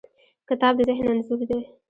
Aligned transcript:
کتاب 0.49 0.73
د 0.77 0.79
ذهن 0.87 1.05
انځور 1.11 1.39
دی. 1.49 1.59